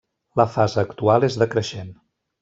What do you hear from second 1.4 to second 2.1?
decreixent.